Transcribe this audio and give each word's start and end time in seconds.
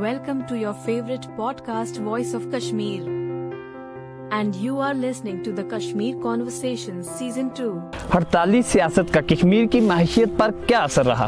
Welcome 0.00 0.40
to 0.48 0.56
your 0.56 0.72
favourite 0.84 1.26
podcast 1.66 2.00
voice 2.00 2.34
of 2.34 2.42
Kashmir 2.52 3.08
and 4.30 4.56
you 4.56 4.80
are 4.80 4.94
listening 4.94 5.42
to 5.44 5.50
the 5.50 5.62
Kashmir 5.70 6.22
conversation 6.22 7.02
season 7.18 7.48
two 7.48 7.78
ہڑتالی 8.14 8.62
سیاست 8.62 9.12
کا 9.14 9.20
کشمیر 9.20 9.66
کی 9.66 9.80
معیشت 9.80 10.38
پر 10.38 10.50
کیا 10.66 10.78
اثر 10.78 11.06
رہا؟ 11.06 11.26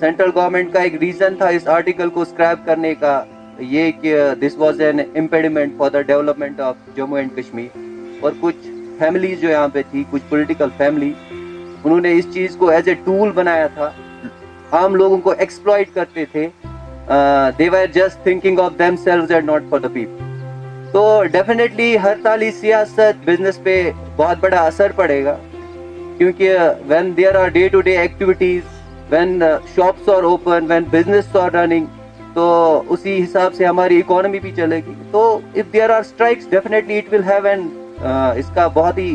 سینٹرل 0.00 0.30
گورنمنٹ 0.34 0.72
کا 0.72 0.80
ایک 0.80 0.94
ریزن 0.94 1.34
تھا 1.34 1.48
اس 1.48 1.68
آرٹیکل 1.68 2.10
کو 2.10 2.22
اسکریپ 2.22 2.66
کرنے 2.66 2.94
کا 2.94 3.24
یہ 3.58 3.90
کہ 4.00 4.18
this 4.40 4.56
was 4.58 4.80
an 4.80 5.00
impediment 5.14 5.76
for 5.76 5.90
the 5.90 6.00
development 6.00 6.60
of 6.60 6.76
Jammu 6.96 7.18
and 7.18 7.36
Kashmir 7.36 7.78
اور 8.20 8.32
کچھ 8.40 8.66
فیملیز 8.98 9.40
جو 9.40 9.48
یہاں 9.48 9.68
پہ 9.68 9.82
تھی 9.90 10.04
کچھ 10.10 10.22
پولیٹیکل 10.28 10.68
فیملی 10.76 11.12
انہوں 11.84 12.00
نے 12.00 12.12
اس 12.12 12.24
چیز 12.34 12.56
کو 12.56 12.68
ایز 12.68 12.88
اے 12.88 12.94
ٹول 12.94 13.32
بنایا 13.32 13.66
تھا۔ 13.66 13.90
عام 14.72 14.94
لوگوں 14.94 15.18
کو 15.18 15.34
ایکسپلائٹ 15.38 15.94
کرتے 15.94 16.24
تھے۔ 16.24 16.48
They 17.58 17.68
were 17.70 17.86
just 17.94 18.22
thinking 18.24 18.58
of 18.60 18.72
themselves 19.04 19.30
and 19.32 19.50
not 19.50 19.62
for 19.70 19.80
the 19.80 19.88
people 19.92 20.22
تو 20.92 21.02
ڈیفینیٹلی 21.32 21.96
ہر 22.02 22.14
تالی 22.22 22.50
سیاست 22.60 23.24
بزنس 23.24 23.62
پہ 23.62 23.90
بہت 24.16 24.38
بڑا 24.40 24.60
اثر 24.66 24.92
پڑے 24.96 25.24
گا. 25.24 25.36
کیونکہ 26.18 26.58
when 26.88 27.16
there 27.16 27.34
are 27.34 27.48
day 27.54 27.66
to 27.68 27.80
day 27.80 27.96
activities 27.98 28.62
when 29.10 29.42
shops 29.74 30.08
are 30.08 30.22
open 30.22 30.66
when 30.68 30.84
business 30.90 31.36
are 31.36 31.50
running 31.52 31.86
تو 32.34 32.82
اسی 32.88 33.22
حساب 33.22 33.54
سے 33.54 33.66
ہماری 33.66 33.98
اکانومی 33.98 34.38
بھی 34.40 34.52
چلے 34.56 34.76
گی. 34.86 34.94
تو 35.10 35.38
if 35.54 35.72
there 35.72 35.90
are 35.90 36.00
strikes 36.00 36.50
definitely 36.50 36.98
it 36.98 37.12
will 37.12 37.24
have 37.24 37.46
and 37.46 38.06
اس 38.38 38.50
کا 38.54 38.66
بہت 38.74 38.98
ہی 38.98 39.14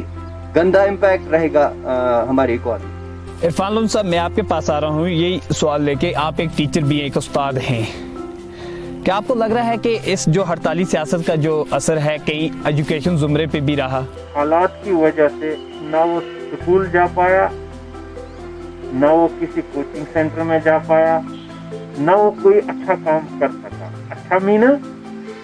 گندا 0.55 0.83
امپیکٹ 0.83 1.31
رہے 1.31 1.47
گا 1.53 1.69
uh, 1.85 2.29
ہماری 2.29 2.53
اکانومی 2.53 2.98
عرفان 3.43 3.73
لون 3.73 3.87
صاحب، 3.87 4.05
میں 4.05 4.19
آپ 4.19 4.31
کے 4.35 4.41
پاس 4.41 4.69
آ 4.69 4.81
رہا 4.81 4.87
ہوں۔ 4.87 5.09
یہی 5.09 5.39
سوال 5.49 5.81
لے 5.81 5.95
کے 5.95 6.13
آپ 6.15 6.33
ایک 6.37 6.49
ٹیچر 6.55 6.81
بھی 6.81 6.97
ایک 6.97 7.17
استاد 7.17 7.53
ہیں۔ 7.69 7.85
کیا 9.05 9.15
آپ 9.15 9.23
کو 9.27 9.35
لگ 9.35 9.45
رہا 9.45 9.65
ہے 9.65 9.77
کہ 9.77 9.99
اس 10.05 10.25
جو 10.25 10.43
ہڑتالی 10.43 10.85
سیاست 10.85 11.27
کا 11.27 11.35
جو 11.35 11.63
اثر 11.71 11.97
ہے، 11.97 12.17
کئی 12.25 12.49
ایجوکیشن 12.65 13.17
زمرے 13.17 13.45
پہ 13.45 13.59
بھی 13.59 13.75
رہا؟ 13.75 14.01
حالات 14.35 14.83
کی 14.83 14.91
وجہ 14.91 15.27
سے 15.39 15.55
نہ 15.81 15.97
وہ 15.97 16.19
سکول 16.51 16.87
جا 16.93 17.05
پایا، 17.13 17.47
نہ 18.93 19.05
وہ 19.05 19.27
کسی 19.41 19.61
کوچنگ 19.73 20.03
سینٹر 20.13 20.41
میں 20.41 20.59
جا 20.63 20.77
پایا، 20.77 21.19
نہ 21.97 22.11
وہ 22.11 22.31
کوئی 22.41 22.57
اچھا 22.57 22.93
کام 23.03 23.39
کر 23.39 23.47
سکا۔ 23.47 23.89
اچھا 24.09 24.37
مینا 24.43 24.71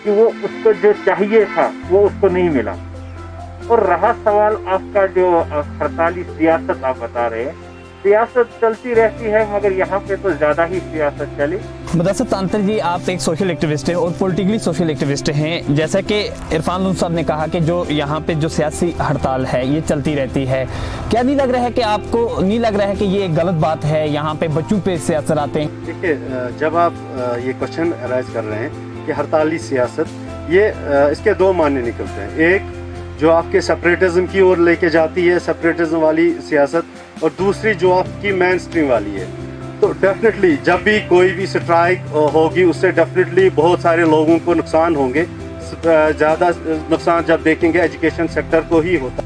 کہ 0.03 0.11
وہ 0.11 0.29
اس 0.43 0.51
کو 0.63 0.71
جو 0.81 0.91
چاہیے 1.05 1.45
تھا، 1.53 1.71
وہ 1.89 2.05
اس 2.05 2.11
کو 2.19 2.27
نہیں 2.27 2.49
ملا۔ 2.49 2.75
اور 3.67 3.77
رہا 3.77 4.11
سوال 4.23 4.55
آپ 4.65 4.81
کا 4.93 5.05
جو 5.05 5.43
ہڑتالی 5.79 6.23
سیاست 6.37 6.83
آپ 6.83 6.95
بتا 6.99 7.29
رہے 7.29 7.43
ہیں 7.43 7.74
سیاست 8.05 8.59
چلتی 8.61 8.95
رہتی 8.95 9.31
ہے 9.31 9.43
مگر 9.51 9.71
یہاں 9.71 9.99
پہ 10.07 10.15
تو 10.21 10.29
زیادہ 10.39 10.65
ہی 10.71 10.79
سیاست 10.91 11.37
چلی۔ 11.37 11.57
مدثر 11.93 12.25
تانتر 12.29 12.61
جی 12.65 12.79
آپ 12.81 12.99
ایک 13.05 13.21
سوشل 13.21 13.49
ایکٹیوسٹ 13.49 13.89
ہیں 13.89 13.95
اور 13.95 14.11
پولٹیکلی 14.17 14.57
سوشل 14.59 14.89
ایکٹیوسٹ 14.89 15.29
ہیں۔ 15.35 15.61
جیسا 15.69 16.01
کہ 16.07 16.17
عرفان 16.51 16.81
لون 16.81 16.95
صاحب 16.99 17.11
نے 17.13 17.23
کہا 17.27 17.45
کہ 17.51 17.59
جو 17.59 17.83
یہاں 17.89 18.19
پہ 18.25 18.33
جو 18.39 18.49
سیاسی 18.49 18.91
ہڑتال 19.09 19.45
ہے 19.53 19.65
یہ 19.65 19.79
چلتی 19.87 20.15
رہتی 20.15 20.47
ہے۔ 20.47 20.63
کیا 21.09 21.21
نہیں 21.21 21.35
لگ 21.35 21.51
رہا 21.53 21.61
ہے 21.61 21.71
کہ 21.75 21.83
آپ 21.83 22.11
کو 22.11 22.27
نہیں 22.41 22.59
لگ 22.59 22.77
رہا 22.77 22.87
ہے 22.87 22.95
کہ 22.99 23.05
یہ 23.05 23.21
ایک 23.21 23.31
غلط 23.37 23.59
بات 23.63 23.85
ہے؟ 23.85 24.07
یہاں 24.07 24.33
پہ 24.39 24.47
بچوں 24.53 24.79
پہ 24.83 24.97
سیاست 25.05 25.37
آتے 25.37 25.61
ہیں۔ 25.61 25.67
دیکھیے 25.87 26.15
جب 26.59 26.77
آپ 26.77 27.19
یہ 27.43 27.51
کوشچن 27.59 27.91
ارائز 28.03 28.33
کر 28.33 28.45
رہے 28.45 28.59
ہیں 28.59 28.69
کہ 29.05 29.11
ہڑتالی 29.11 29.57
سیاست 29.69 30.51
یہ 30.51 30.89
اس 31.11 31.19
کے 31.23 31.33
دو 31.33 31.53
معنی 31.53 31.81
نکلتے 31.81 32.21
ہیں۔ 32.21 32.47
ایک 32.47 32.61
جو 33.17 33.31
آپ 33.31 33.45
کے 33.51 33.61
سپریٹزم 33.61 34.25
کی 34.31 34.39
اور 34.39 34.57
لے 34.57 34.75
کے 34.75 34.89
جاتی 34.89 35.29
ہے 35.29 35.39
سپریٹزم 35.39 36.03
والی 36.03 36.33
سیاست 36.49 37.03
اور 37.19 37.29
دوسری 37.39 37.73
جو 37.73 37.93
آپ 37.93 38.07
کی 38.21 38.31
مین 38.31 38.59
سٹریم 38.59 38.89
والی 38.89 39.15
ہے۔ 39.19 39.25
تو 39.79 39.91
ڈیفینیٹلی 39.99 40.55
جب 40.63 40.77
بھی 40.83 40.99
کوئی 41.07 41.33
بھی 41.33 41.45
سٹرائک 41.45 41.99
ہوگی، 42.11 42.63
اس 42.63 42.77
سے 42.77 42.91
ڈیفینیٹلی 42.91 43.49
بہت 43.55 43.79
سارے 43.79 44.01
لوگوں 44.01 44.37
کو 44.43 44.53
نقصان 44.53 44.95
ہوں 44.95 45.13
گے۔ 45.13 45.25
زیادہ 46.17 46.49
نقصان 46.89 47.23
جب 47.25 47.41
دیکھیں 47.45 47.73
گے 47.73 47.81
ایجوکیشن 47.81 48.27
سیکٹر 48.27 48.61
کو 48.67 48.79
ہی 48.79 48.97
ہوتا 48.97 49.21